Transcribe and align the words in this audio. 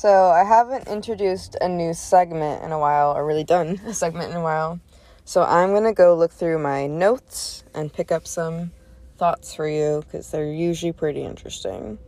So, 0.00 0.30
I 0.30 0.44
haven't 0.44 0.88
introduced 0.88 1.58
a 1.60 1.68
new 1.68 1.92
segment 1.92 2.64
in 2.64 2.72
a 2.72 2.78
while, 2.78 3.14
or 3.14 3.26
really 3.26 3.44
done 3.44 3.78
a 3.86 3.92
segment 3.92 4.30
in 4.30 4.36
a 4.38 4.42
while. 4.42 4.80
So, 5.26 5.42
I'm 5.42 5.72
going 5.72 5.84
to 5.84 5.92
go 5.92 6.16
look 6.16 6.32
through 6.32 6.58
my 6.58 6.86
notes 6.86 7.64
and 7.74 7.92
pick 7.92 8.10
up 8.10 8.26
some 8.26 8.70
thoughts 9.18 9.54
for 9.54 9.68
you 9.68 10.02
because 10.06 10.30
they're 10.30 10.50
usually 10.50 10.92
pretty 10.92 11.22
interesting 11.22 11.98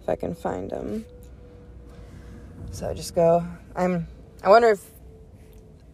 if 0.00 0.08
I 0.08 0.14
can 0.14 0.36
find 0.36 0.70
them. 0.70 1.04
So, 2.70 2.88
I 2.88 2.94
just 2.94 3.12
go. 3.16 3.44
I'm. 3.74 4.06
I 4.44 4.48
wonder 4.48 4.70
if 4.70 4.90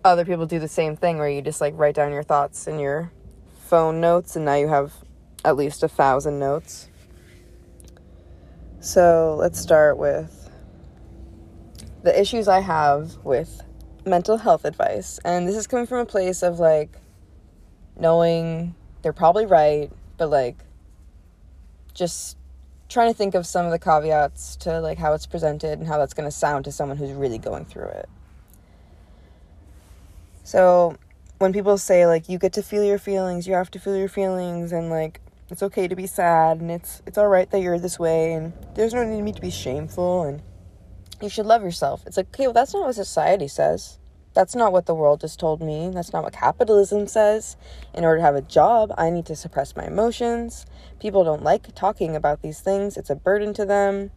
other 0.05 0.27
people 0.27 0.45
do 0.45 0.59
the 0.59 0.69
same 0.69 0.97
thing 0.97 1.17
where 1.17 1.31
you 1.31 1.41
just 1.41 1.63
like 1.63 1.73
write 1.79 1.95
down 1.95 2.13
your 2.13 2.25
thoughts 2.25 2.67
in 2.67 2.79
your 2.79 3.11
phone 3.69 4.03
notes 4.03 4.37
and 4.37 4.45
now 4.45 4.57
you 4.57 4.69
have 4.69 4.93
at 5.47 5.57
least 5.57 5.83
a 5.83 5.89
thousand 5.89 6.39
notes. 6.39 6.91
So, 8.81 9.35
let's 9.41 9.59
start 9.59 9.97
with 9.97 10.38
the 12.03 12.19
issues 12.19 12.49
I 12.49 12.61
have 12.61 13.17
with 13.25 13.63
mental 14.05 14.39
health 14.39 14.65
advice. 14.65 15.19
And 15.25 15.47
this 15.49 15.57
is 15.57 15.67
coming 15.67 15.87
from 15.87 15.99
a 15.99 16.07
place 16.07 16.43
of 16.43 16.59
like 16.59 16.99
knowing 17.99 18.75
they're 19.03 19.13
probably 19.13 19.47
right, 19.47 19.91
but 20.17 20.31
like 20.31 20.57
just 21.95 22.37
trying 22.89 23.11
to 23.11 23.17
think 23.17 23.35
of 23.35 23.47
some 23.47 23.67
of 23.67 23.73
the 23.73 23.79
caveats 23.79 24.57
to 24.57 24.81
like 24.81 24.99
how 24.99 25.13
it's 25.13 25.27
presented 25.27 25.79
and 25.79 25.87
how 25.87 25.99
that's 25.99 26.15
going 26.15 26.27
to 26.29 26.35
sound 26.35 26.65
to 26.65 26.73
someone 26.73 26.97
who's 26.97 27.13
really 27.13 27.39
going 27.39 27.65
through 27.65 27.89
it. 27.89 28.09
So, 30.45 30.97
when 31.39 31.53
people 31.53 31.77
say 31.77 32.07
like 32.07 32.29
you 32.29 32.39
get 32.39 32.53
to 32.55 32.63
feel 32.63 32.83
your 32.83 32.99
feelings, 32.99 33.47
you 33.47 33.55
have 33.55 33.71
to 33.73 33.79
feel 33.79 33.97
your 33.97 34.09
feelings 34.09 34.73
and 34.73 34.89
like 34.91 35.21
it's 35.51 35.63
okay 35.63 35.89
to 35.89 35.97
be 35.97 36.07
sad 36.07 36.61
and 36.61 36.71
it's 36.71 37.03
it's 37.07 37.19
all 37.19 37.29
right 37.29 37.51
that 37.51 37.61
you're 37.61 37.79
this 37.79 37.99
way 37.99 38.33
and 38.33 38.53
there's 38.75 38.95
no 38.95 39.05
need 39.05 39.35
to 39.35 39.41
be 39.41 39.51
shameful 39.51 40.25
and 40.25 40.43
you 41.23 41.29
should 41.29 41.47
love 41.47 41.63
yourself. 41.63 42.03
It's 42.07 42.17
like, 42.17 42.29
okay, 42.29 42.47
well, 42.47 42.53
that's 42.53 42.75
not 42.75 42.87
what 42.87 42.95
society 42.95 43.49
says. 43.49 43.99
That's 44.35 44.55
not 44.55 44.73
what 44.73 44.87
the 44.87 44.95
world 44.95 45.21
just 45.21 45.41
told 45.41 45.61
me. 45.61 45.91
That's 45.93 46.13
not 46.13 46.23
what 46.23 46.33
capitalism 46.33 47.07
says. 47.07 47.57
In 47.95 48.05
order 48.05 48.19
to 48.19 48.23
have 48.23 48.37
a 48.37 48.43
job, 48.43 48.93
I 48.97 49.11
need 49.11 49.27
to 49.27 49.37
suppress 49.37 49.75
my 49.75 49.87
emotions. 49.87 50.67
People 51.01 51.25
don't 51.25 51.43
like 51.43 51.75
talking 51.75 52.15
about 52.15 52.43
these 52.43 52.61
things, 52.61 52.97
it's 52.97 53.11
a 53.11 53.17
burden 53.17 53.53
to 53.55 53.65
them. 53.65 54.11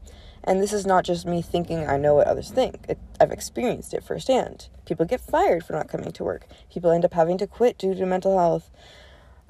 And 0.44 0.62
this 0.62 0.74
is 0.74 0.86
not 0.88 1.06
just 1.06 1.26
me 1.26 1.42
thinking 1.42 1.88
I 1.88 1.98
know 1.98 2.16
what 2.16 2.28
others 2.28 2.50
think. 2.50 2.86
It, 2.90 2.98
I've 3.20 3.32
experienced 3.32 3.94
it 3.94 4.04
firsthand. 4.04 4.70
People 4.86 5.06
get 5.06 5.22
fired 5.22 5.64
for 5.64 5.74
not 5.74 5.88
coming 5.88 6.12
to 6.14 6.24
work. 6.24 6.48
People 6.72 6.92
end 6.92 7.06
up 7.06 7.14
having 7.14 7.38
to 7.38 7.48
quit 7.48 7.78
due 7.78 7.94
to 7.94 8.06
mental 8.06 8.38
health. 8.38 8.72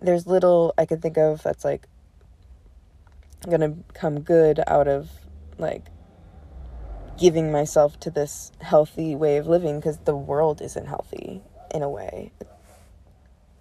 There's 0.02 0.28
little 0.28 0.74
I 0.78 0.86
could 0.86 1.02
think 1.02 1.18
of 1.18 1.44
that's 1.44 1.64
like 1.64 1.88
gonna 3.50 3.76
come 3.94 4.20
good 4.20 4.62
out 4.68 4.88
of 4.88 5.10
like 5.58 5.86
giving 7.22 7.52
myself 7.52 8.00
to 8.00 8.10
this 8.10 8.52
healthy 8.62 9.16
way 9.16 9.38
of 9.38 9.46
living 9.46 9.80
because 9.80 10.00
the 10.00 10.16
world 10.16 10.60
isn't 10.60 10.88
healthy 10.88 11.40
in 11.70 11.84
a 11.84 11.90
way. 11.90 12.32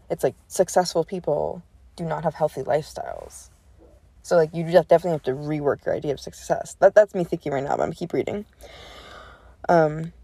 It's 0.09 0.25
like 0.25 0.35
successful 0.49 1.05
people 1.05 1.63
do 1.95 2.05
not 2.05 2.25
have 2.25 2.33
healthy 2.33 2.63
lifestyles. 2.63 3.51
So 4.23 4.37
like 4.37 4.55
you 4.55 4.65
definitely 4.65 5.11
have 5.11 5.23
to 5.25 5.33
rework 5.33 5.85
your 5.85 5.95
idea 5.95 6.13
of 6.13 6.21
success. 6.21 6.75
That 6.81 6.95
that's 6.95 7.15
me 7.15 7.23
thinking 7.23 7.53
right 7.53 7.63
now, 7.63 7.77
but 7.77 7.83
I'm 7.83 7.93
keep 7.93 8.15
reading. 8.15 8.47
Um 9.69 10.15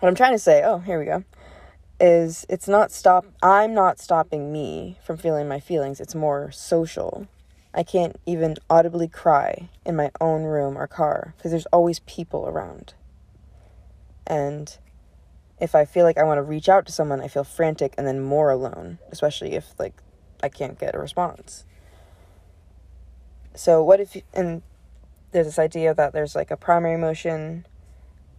what 0.00 0.10
I'm 0.10 0.14
trying 0.14 0.32
to 0.32 0.38
say, 0.38 0.62
oh, 0.62 0.80
here 0.80 0.98
we 0.98 1.06
go, 1.06 1.24
is 1.98 2.44
it's 2.50 2.68
not 2.68 2.92
stop 2.92 3.24
I'm 3.42 3.72
not 3.72 3.98
stopping 3.98 4.52
me 4.52 4.98
from 5.02 5.16
feeling 5.16 5.48
my 5.48 5.60
feelings. 5.60 5.98
It's 5.98 6.14
more 6.14 6.50
social. 6.50 7.26
I 7.74 7.82
can't 7.82 8.16
even 8.24 8.56
audibly 8.70 9.08
cry 9.08 9.68
in 9.84 9.96
my 9.96 10.12
own 10.20 10.44
room 10.44 10.78
or 10.78 10.86
car 10.86 11.34
because 11.36 11.50
there's 11.50 11.66
always 11.66 11.98
people 12.00 12.46
around. 12.46 12.94
And 14.26 14.76
if 15.60 15.74
I 15.74 15.84
feel 15.84 16.04
like 16.04 16.16
I 16.16 16.22
want 16.22 16.38
to 16.38 16.42
reach 16.42 16.68
out 16.68 16.86
to 16.86 16.92
someone, 16.92 17.20
I 17.20 17.28
feel 17.28 17.42
frantic 17.42 17.92
and 17.98 18.06
then 18.06 18.20
more 18.20 18.50
alone, 18.50 18.98
especially 19.10 19.52
if 19.52 19.74
like 19.78 19.94
I 20.42 20.48
can't 20.48 20.78
get 20.78 20.94
a 20.94 20.98
response. 20.98 21.64
So 23.56 23.82
what 23.82 24.00
if 24.00 24.16
and 24.32 24.62
there's 25.32 25.46
this 25.46 25.58
idea 25.58 25.94
that 25.94 26.12
there's 26.12 26.36
like 26.36 26.52
a 26.52 26.56
primary 26.56 26.94
emotion, 26.94 27.66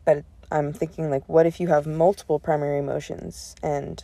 but 0.06 0.24
I'm 0.50 0.72
thinking 0.72 1.10
like 1.10 1.28
what 1.28 1.46
if 1.46 1.60
you 1.60 1.68
have 1.68 1.86
multiple 1.86 2.40
primary 2.40 2.80
emotions 2.80 3.56
and 3.62 4.04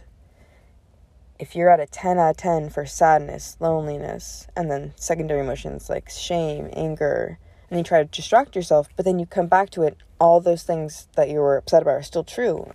if 1.42 1.56
you're 1.56 1.72
at 1.72 1.80
a 1.80 1.88
10 1.88 2.20
out 2.20 2.30
of 2.30 2.38
10 2.38 2.70
for 2.70 2.86
sadness, 2.86 3.58
loneliness, 3.60 4.48
and 4.56 4.70
then 4.70 4.94
secondary 4.96 5.42
emotions 5.42 5.90
like 5.90 6.08
shame, 6.08 6.70
anger, 6.74 7.40
and 7.68 7.80
you 7.80 7.84
try 7.84 8.04
to 8.04 8.08
distract 8.08 8.56
yourself, 8.56 8.88
but 8.96 9.06
then 9.06 9.18
you 9.18 9.26
come 9.26 9.48
back 9.48 9.72
to 9.72 9.82
it, 9.82 9.98
all 10.20 10.40
those 10.40 10.62
things 10.62 11.08
that 11.16 11.30
you 11.30 11.40
were 11.40 11.58
upset 11.58 11.82
about 11.82 11.96
are 11.96 12.04
still 12.04 12.24
true. 12.24 12.72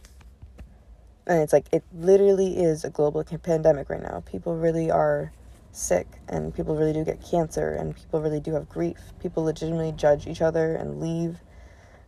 And 1.28 1.40
it's 1.40 1.52
like, 1.52 1.66
it 1.70 1.84
literally 1.94 2.58
is 2.58 2.82
a 2.82 2.90
global 2.90 3.22
pandemic 3.22 3.88
right 3.88 4.02
now. 4.02 4.24
People 4.26 4.56
really 4.56 4.90
are 4.90 5.32
sick, 5.70 6.08
and 6.28 6.52
people 6.52 6.74
really 6.74 6.92
do 6.92 7.04
get 7.04 7.22
cancer, 7.22 7.70
and 7.70 7.94
people 7.94 8.20
really 8.20 8.40
do 8.40 8.52
have 8.54 8.68
grief. 8.68 8.98
People 9.22 9.44
legitimately 9.44 9.92
judge 9.92 10.26
each 10.26 10.42
other 10.42 10.74
and 10.74 11.00
leave. 11.00 11.38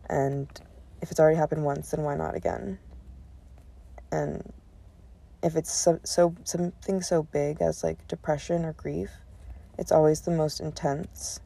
And 0.09 0.49
if 1.01 1.09
it's 1.09 1.21
already 1.21 1.37
happened 1.37 1.63
once, 1.63 1.91
then 1.91 2.03
why 2.03 2.15
not 2.15 2.35
again? 2.35 2.79
And 4.11 4.51
if 5.41 5.55
it's 5.55 5.73
so, 5.73 5.99
so 6.03 6.35
something 6.43 7.01
so 7.01 7.23
big 7.23 7.61
as 7.61 7.83
like 7.83 8.07
depression 8.07 8.65
or 8.65 8.73
grief, 8.73 9.09
it's 9.77 9.91
always 9.91 10.21
the 10.21 10.31
most 10.31 10.59
intense. 10.59 11.39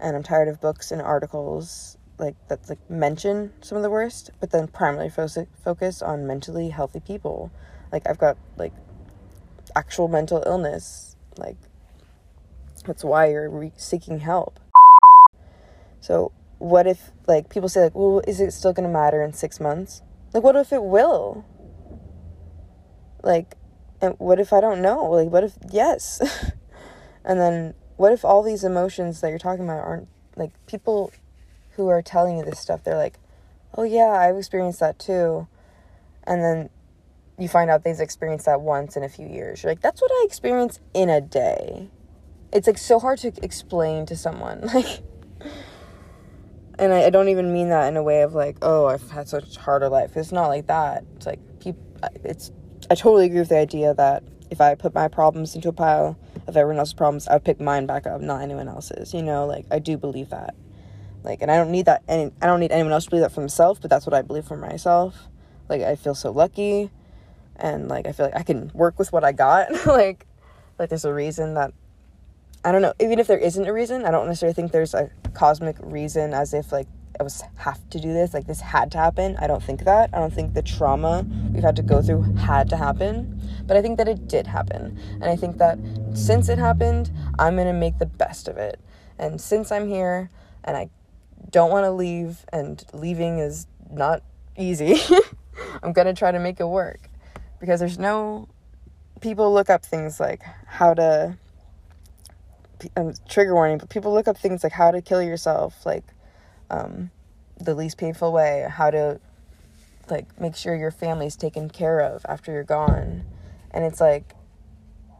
And 0.00 0.16
I'm 0.16 0.22
tired 0.22 0.48
of 0.48 0.60
books 0.60 0.90
and 0.90 1.00
articles 1.00 1.96
like 2.18 2.36
that 2.48 2.68
like 2.68 2.90
mention 2.90 3.52
some 3.60 3.76
of 3.76 3.82
the 3.82 3.90
worst, 3.90 4.30
but 4.40 4.50
then 4.50 4.68
primarily 4.68 5.10
fo- 5.10 5.46
focus 5.62 6.02
on 6.02 6.26
mentally 6.26 6.70
healthy 6.70 7.00
people. 7.00 7.50
Like 7.92 8.08
I've 8.08 8.18
got 8.18 8.36
like 8.56 8.72
actual 9.76 10.08
mental 10.08 10.42
illness. 10.46 11.16
Like 11.36 11.56
that's 12.84 13.04
why 13.04 13.30
you're 13.30 13.48
re- 13.48 13.72
seeking 13.76 14.20
help. 14.20 14.60
So 16.00 16.32
what 16.58 16.86
if 16.86 17.10
like 17.26 17.48
people 17.48 17.68
say 17.68 17.84
like, 17.84 17.94
well, 17.94 18.22
is 18.26 18.40
it 18.40 18.52
still 18.52 18.72
gonna 18.72 18.88
matter 18.88 19.22
in 19.22 19.32
six 19.32 19.60
months? 19.60 20.02
Like 20.32 20.42
what 20.42 20.56
if 20.56 20.72
it 20.72 20.82
will? 20.82 21.44
Like, 23.24 23.56
and 24.00 24.14
what 24.18 24.38
if 24.38 24.52
I 24.52 24.60
don't 24.60 24.82
know? 24.82 25.04
Like, 25.10 25.30
what 25.30 25.44
if, 25.44 25.54
yes? 25.70 26.20
and 27.24 27.40
then, 27.40 27.74
what 27.96 28.12
if 28.12 28.24
all 28.24 28.42
these 28.42 28.64
emotions 28.64 29.20
that 29.20 29.30
you're 29.30 29.38
talking 29.38 29.64
about 29.64 29.82
aren't, 29.84 30.08
like, 30.36 30.52
people 30.66 31.10
who 31.70 31.88
are 31.88 32.02
telling 32.02 32.38
you 32.38 32.44
this 32.44 32.60
stuff, 32.60 32.84
they're 32.84 32.96
like, 32.96 33.18
oh, 33.76 33.82
yeah, 33.82 34.10
I've 34.10 34.36
experienced 34.36 34.80
that 34.80 34.98
too. 34.98 35.48
And 36.24 36.42
then 36.42 36.70
you 37.38 37.48
find 37.48 37.70
out 37.70 37.82
they've 37.82 37.98
experienced 37.98 38.46
that 38.46 38.60
once 38.60 38.96
in 38.96 39.02
a 39.02 39.08
few 39.08 39.26
years. 39.26 39.62
You're 39.62 39.72
like, 39.72 39.80
that's 39.80 40.00
what 40.00 40.10
I 40.12 40.24
experienced 40.26 40.80
in 40.92 41.08
a 41.08 41.20
day. 41.20 41.88
It's 42.52 42.66
like 42.66 42.78
so 42.78 43.00
hard 43.00 43.18
to 43.20 43.32
explain 43.42 44.06
to 44.06 44.16
someone. 44.16 44.70
Like, 44.74 45.02
and 46.76 46.92
I, 46.92 47.04
I 47.04 47.10
don't 47.10 47.28
even 47.28 47.52
mean 47.52 47.68
that 47.68 47.86
in 47.86 47.96
a 47.96 48.02
way 48.02 48.22
of 48.22 48.34
like, 48.34 48.56
oh, 48.60 48.86
I've 48.86 49.08
had 49.10 49.28
such 49.28 49.56
harder 49.56 49.88
life. 49.88 50.16
It's 50.16 50.32
not 50.32 50.48
like 50.48 50.66
that. 50.66 51.04
It's 51.16 51.26
like, 51.26 51.38
people, 51.60 51.82
it's 52.24 52.50
I 52.90 52.94
totally 52.94 53.26
agree 53.26 53.40
with 53.40 53.48
the 53.48 53.58
idea 53.58 53.94
that 53.94 54.22
if 54.50 54.60
I 54.60 54.74
put 54.74 54.94
my 54.94 55.08
problems 55.08 55.54
into 55.54 55.68
a 55.68 55.72
pile 55.72 56.16
of 56.46 56.56
everyone 56.56 56.78
else's 56.78 56.94
problems, 56.94 57.26
I 57.28 57.34
would 57.34 57.44
pick 57.44 57.60
mine 57.60 57.86
back 57.86 58.06
up, 58.06 58.20
not 58.20 58.42
anyone 58.42 58.68
else's. 58.68 59.14
You 59.14 59.22
know, 59.22 59.46
like 59.46 59.66
I 59.70 59.78
do 59.78 59.96
believe 59.96 60.30
that. 60.30 60.54
Like, 61.22 61.40
and 61.40 61.50
I 61.50 61.56
don't 61.56 61.70
need 61.70 61.86
that. 61.86 62.02
Any, 62.06 62.30
I 62.42 62.46
don't 62.46 62.60
need 62.60 62.70
anyone 62.70 62.92
else 62.92 63.04
to 63.04 63.10
believe 63.10 63.22
that 63.22 63.32
for 63.32 63.40
themselves, 63.40 63.80
but 63.80 63.90
that's 63.90 64.06
what 64.06 64.14
I 64.14 64.22
believe 64.22 64.44
for 64.44 64.56
myself. 64.56 65.28
Like, 65.68 65.80
I 65.80 65.96
feel 65.96 66.14
so 66.14 66.30
lucky, 66.30 66.90
and 67.56 67.88
like 67.88 68.06
I 68.06 68.12
feel 68.12 68.26
like 68.26 68.36
I 68.36 68.42
can 68.42 68.70
work 68.74 68.98
with 68.98 69.12
what 69.12 69.24
I 69.24 69.32
got. 69.32 69.70
like, 69.86 70.26
like 70.78 70.90
there's 70.90 71.06
a 71.06 71.14
reason 71.14 71.54
that 71.54 71.72
I 72.64 72.72
don't 72.72 72.82
know. 72.82 72.92
Even 73.00 73.18
if 73.18 73.26
there 73.26 73.38
isn't 73.38 73.66
a 73.66 73.72
reason, 73.72 74.04
I 74.04 74.10
don't 74.10 74.26
necessarily 74.26 74.54
think 74.54 74.72
there's 74.72 74.94
a 74.94 75.10
cosmic 75.32 75.76
reason, 75.80 76.34
as 76.34 76.52
if 76.52 76.70
like 76.70 76.88
I 77.18 77.22
was 77.22 77.42
have 77.56 77.88
to 77.90 78.00
do 78.00 78.12
this, 78.12 78.34
like 78.34 78.46
this 78.46 78.60
had 78.60 78.90
to 78.92 78.98
happen. 78.98 79.36
I 79.38 79.46
don't 79.46 79.62
think 79.62 79.84
that. 79.84 80.10
I 80.12 80.18
don't 80.18 80.32
think 80.32 80.54
the 80.54 80.62
trauma 80.62 81.24
we've 81.52 81.62
had 81.62 81.76
to 81.76 81.82
go 81.82 82.02
through 82.02 82.22
had 82.34 82.68
to 82.70 82.76
happen. 82.76 83.40
But 83.66 83.76
I 83.76 83.82
think 83.82 83.98
that 83.98 84.08
it 84.08 84.28
did 84.28 84.46
happen. 84.46 84.98
And 85.12 85.24
I 85.24 85.36
think 85.36 85.58
that 85.58 85.78
since 86.14 86.48
it 86.48 86.58
happened, 86.58 87.10
I'm 87.38 87.54
going 87.54 87.66
to 87.66 87.72
make 87.72 87.98
the 87.98 88.06
best 88.06 88.48
of 88.48 88.56
it. 88.56 88.80
And 89.18 89.40
since 89.40 89.70
I'm 89.70 89.88
here 89.88 90.30
and 90.64 90.76
I 90.76 90.90
don't 91.50 91.70
want 91.70 91.84
to 91.84 91.90
leave 91.90 92.44
and 92.52 92.84
leaving 92.92 93.38
is 93.38 93.66
not 93.90 94.22
easy, 94.58 94.96
I'm 95.82 95.92
going 95.92 96.06
to 96.06 96.14
try 96.14 96.32
to 96.32 96.38
make 96.38 96.60
it 96.60 96.66
work. 96.66 97.08
Because 97.60 97.80
there's 97.80 97.98
no 97.98 98.48
people 99.20 99.54
look 99.54 99.70
up 99.70 99.84
things 99.84 100.20
like 100.20 100.42
how 100.66 100.92
to 100.94 101.38
um, 102.96 103.14
trigger 103.28 103.54
warning, 103.54 103.78
but 103.78 103.88
people 103.88 104.12
look 104.12 104.28
up 104.28 104.36
things 104.36 104.62
like 104.62 104.72
how 104.72 104.90
to 104.90 105.00
kill 105.00 105.22
yourself, 105.22 105.86
like 105.86 106.04
um, 106.74 107.10
the 107.58 107.74
least 107.74 107.98
painful 107.98 108.32
way, 108.32 108.66
how 108.68 108.90
to 108.90 109.20
like 110.10 110.38
make 110.40 110.56
sure 110.56 110.74
your 110.74 110.90
family's 110.90 111.36
taken 111.36 111.70
care 111.70 112.00
of 112.00 112.24
after 112.28 112.52
you're 112.52 112.64
gone. 112.64 113.24
And 113.70 113.84
it's 113.84 114.00
like 114.00 114.34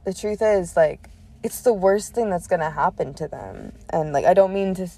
the 0.05 0.13
truth 0.13 0.43
is 0.43 0.77
like 0.77 1.09
it's 1.43 1.61
the 1.61 1.73
worst 1.73 2.15
thing 2.15 2.31
that's 2.31 2.47
going 2.47 2.61
to 2.61 2.71
happen 2.71 3.15
to 3.15 3.29
them. 3.29 3.73
And 3.91 4.13
like 4.13 4.25
I 4.25 4.35
don't 4.35 4.53
mean 4.53 4.75
to 4.75 4.89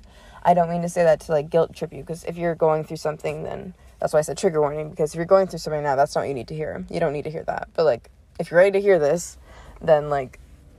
I 0.43 0.55
don't 0.55 0.70
mean 0.70 0.82
to 0.82 0.88
say 0.88 1.03
that 1.05 1.20
to 1.20 1.32
like 1.32 1.50
guilt 1.50 1.75
trip 1.75 1.93
you 1.93 2.00
because 2.00 2.25
if 2.25 2.37
you're 2.37 2.55
going 2.55 2.85
through 2.85 2.99
something, 2.99 3.43
then 3.43 3.75
that's 4.00 4.12
why 4.12 4.19
I 4.19 4.23
said 4.23 4.38
trigger 4.38 4.61
warning 4.61 4.91
because 4.91 5.12
if 5.12 5.17
you're 5.17 5.25
going 5.25 5.47
through 5.47 5.58
something 5.58 5.82
now, 5.82 5.97
that's 5.97 6.14
not 6.14 6.23
what 6.23 6.29
you 6.29 6.35
need 6.35 6.49
to 6.49 6.55
hear. 6.55 6.85
You 6.91 7.00
don't 7.00 7.12
need 7.12 7.25
to 7.25 7.31
hear 7.31 7.44
that. 7.44 7.69
But 7.75 7.85
like, 7.85 8.11
if 8.38 8.50
you're 8.50 8.58
ready 8.58 8.73
to 8.73 8.81
hear 8.81 8.99
this, 8.99 9.38
then 9.81 10.11
like, 10.11 10.38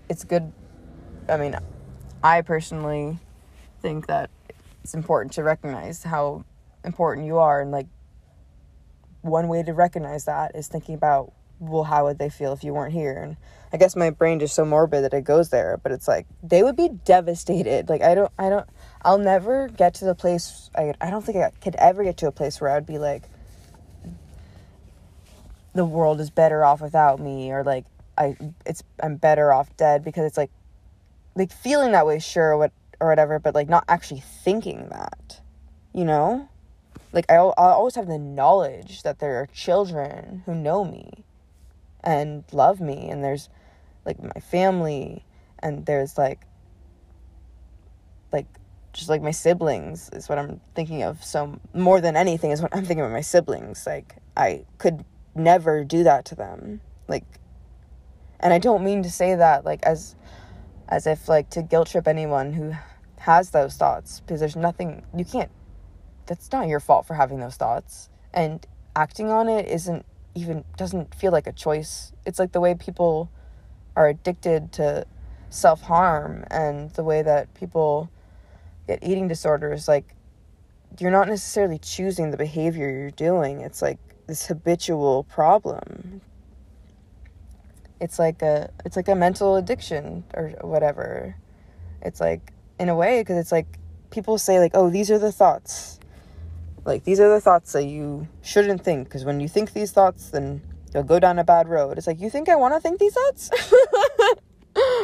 it's 0.09 0.23
good. 0.23 0.51
I 1.27 1.37
mean, 1.37 1.55
I 2.23 2.41
personally 2.41 3.19
think 3.81 4.07
that 4.07 4.29
it's 4.87 4.93
important 4.93 5.33
to 5.33 5.43
recognize 5.43 6.01
how 6.01 6.45
important 6.85 7.27
you 7.27 7.39
are 7.39 7.59
and 7.59 7.71
like 7.71 7.87
one 9.19 9.49
way 9.49 9.61
to 9.61 9.73
recognize 9.73 10.23
that 10.23 10.55
is 10.55 10.69
thinking 10.69 10.95
about 10.95 11.33
well 11.59 11.83
how 11.83 12.05
would 12.05 12.17
they 12.17 12.29
feel 12.29 12.53
if 12.53 12.63
you 12.63 12.73
weren't 12.73 12.93
here? 12.93 13.21
And 13.21 13.35
i 13.73 13.75
guess 13.75 13.97
my 13.97 14.11
brain 14.11 14.39
is 14.39 14.53
so 14.53 14.63
morbid 14.63 15.03
that 15.03 15.13
it 15.13 15.25
goes 15.25 15.49
there 15.49 15.77
but 15.83 15.91
it's 15.91 16.07
like 16.07 16.25
they 16.41 16.63
would 16.63 16.77
be 16.77 16.87
devastated. 17.03 17.89
Like 17.89 18.01
i 18.01 18.15
don't 18.15 18.31
i 18.39 18.47
don't 18.47 18.65
i'll 19.01 19.17
never 19.17 19.67
get 19.67 19.95
to 19.95 20.05
the 20.05 20.15
place 20.15 20.69
i, 20.73 20.93
I 21.01 21.09
don't 21.09 21.25
think 21.25 21.37
i 21.37 21.49
could 21.59 21.75
ever 21.75 22.05
get 22.05 22.15
to 22.19 22.27
a 22.27 22.31
place 22.31 22.61
where 22.61 22.71
i'd 22.71 22.85
be 22.85 22.97
like 22.97 23.23
the 25.73 25.83
world 25.83 26.21
is 26.21 26.29
better 26.29 26.63
off 26.63 26.79
without 26.79 27.19
me 27.19 27.51
or 27.51 27.65
like 27.65 27.83
i 28.17 28.37
it's 28.65 28.83
i'm 29.03 29.17
better 29.17 29.51
off 29.51 29.75
dead 29.75 30.05
because 30.05 30.23
it's 30.23 30.37
like 30.37 30.51
like 31.35 31.51
feeling 31.51 31.91
that 31.91 32.07
way 32.07 32.19
sure 32.19 32.55
what 32.55 32.71
or 32.99 33.07
whatever 33.09 33.39
but 33.39 33.55
like 33.55 33.69
not 33.69 33.83
actually 33.87 34.21
thinking 34.43 34.87
that 34.89 35.41
you 35.97 36.05
know? 36.05 36.47
Like 37.11 37.25
I, 37.29 37.35
I 37.35 37.71
always 37.71 37.95
have 37.95 38.07
the 38.07 38.19
knowledge 38.19 39.01
that 39.01 39.17
there 39.17 39.37
are 39.37 39.47
children 39.47 40.43
who 40.45 40.53
know 40.53 40.85
me 40.85 41.25
and 42.03 42.43
love 42.51 42.79
me 42.79 43.09
and 43.09 43.23
there's 43.23 43.49
like 44.05 44.21
my 44.21 44.39
family 44.39 45.25
and 45.59 45.85
there's 45.87 46.17
like 46.17 46.41
like 48.31 48.45
just 48.93 49.09
like 49.09 49.23
my 49.23 49.31
siblings 49.31 50.09
is 50.13 50.29
what 50.29 50.37
I'm 50.37 50.61
thinking 50.75 51.01
of 51.01 51.23
so 51.23 51.59
more 51.73 51.99
than 51.99 52.15
anything 52.15 52.51
is 52.51 52.61
what 52.61 52.75
I'm 52.75 52.85
thinking 52.85 52.99
about 52.99 53.13
my 53.13 53.21
siblings 53.21 53.87
like 53.87 54.17
I 54.35 54.65
could 54.77 55.03
never 55.33 55.83
do 55.83 56.03
that 56.03 56.25
to 56.25 56.35
them 56.35 56.81
like 57.07 57.25
and 58.39 58.53
I 58.53 58.59
don't 58.59 58.83
mean 58.83 59.01
to 59.03 59.09
say 59.09 59.33
that 59.33 59.65
like 59.65 59.83
as 59.83 60.15
as 60.89 61.07
if 61.07 61.27
like 61.27 61.49
to 61.49 61.61
guilt 61.61 61.89
trip 61.89 62.07
anyone 62.07 62.53
who 62.53 62.73
has 63.19 63.49
those 63.49 63.75
thoughts 63.75 64.21
because 64.21 64.39
there's 64.39 64.55
nothing 64.55 65.03
you 65.15 65.25
can't 65.25 65.51
that's 66.27 66.51
not 66.51 66.67
your 66.67 66.79
fault 66.79 67.05
for 67.05 67.15
having 67.15 67.39
those 67.39 67.55
thoughts 67.55 68.09
and 68.33 68.65
acting 68.95 69.29
on 69.29 69.49
it 69.49 69.67
isn't 69.67 70.05
even 70.37 70.63
doesn't 70.77 71.13
feel 71.15 71.31
like 71.31 71.47
a 71.47 71.51
choice. 71.51 72.11
It's 72.25 72.39
like 72.39 72.51
the 72.51 72.61
way 72.61 72.75
people 72.75 73.29
are 73.95 74.07
addicted 74.07 74.71
to 74.73 75.05
self 75.49 75.81
harm 75.81 76.45
and 76.51 76.91
the 76.91 77.03
way 77.03 77.21
that 77.21 77.53
people 77.53 78.09
get 78.87 78.99
eating 79.01 79.27
disorders. 79.27 79.87
Like, 79.87 80.13
you're 80.99 81.11
not 81.11 81.27
necessarily 81.27 81.79
choosing 81.79 82.31
the 82.31 82.37
behavior 82.37 82.89
you're 82.89 83.11
doing, 83.11 83.61
it's 83.61 83.81
like 83.81 83.99
this 84.27 84.45
habitual 84.45 85.23
problem. 85.23 86.21
It's 87.99 88.19
like 88.19 88.41
a 88.41 88.71
it's 88.85 88.95
like 88.95 89.07
a 89.07 89.15
mental 89.15 89.55
addiction 89.55 90.23
or 90.33 90.49
whatever. 90.61 91.35
It's 92.01 92.19
like 92.19 92.53
in 92.79 92.89
a 92.89 92.95
way 92.95 93.21
because 93.21 93.37
it's 93.37 93.51
like 93.51 93.67
people 94.11 94.37
say 94.37 94.59
like 94.59 94.71
oh 94.73 94.89
these 94.89 95.11
are 95.11 95.19
the 95.19 95.31
thoughts 95.31 95.97
like, 96.87 97.03
these 97.03 97.19
are 97.19 97.27
the 97.27 97.41
thoughts 97.41 97.73
that 97.73 97.83
you 97.83 98.29
shouldn't 98.41 98.81
think, 98.81 99.09
because 99.09 99.25
when 99.25 99.41
you 99.41 99.49
think 99.49 99.73
these 99.73 99.91
thoughts, 99.91 100.29
then 100.29 100.61
you'll 100.93 101.03
go 101.03 101.19
down 101.19 101.37
a 101.37 101.43
bad 101.43 101.67
road. 101.67 101.97
It's 101.97 102.07
like, 102.07 102.21
you 102.21 102.29
think 102.29 102.47
I 102.47 102.55
want 102.55 102.75
to 102.75 102.79
think 102.79 102.97
these 102.97 103.13
thoughts? 103.13 103.51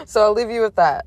so 0.10 0.22
I'll 0.22 0.31
leave 0.31 0.50
you 0.50 0.62
with 0.62 0.78
that. 0.78 1.06